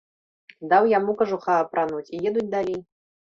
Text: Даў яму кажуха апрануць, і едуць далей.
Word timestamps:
Даў 0.71 0.87
яму 0.93 1.15
кажуха 1.19 1.51
апрануць, 1.65 2.09
і 2.15 2.23
едуць 2.31 2.49
далей. 2.57 2.81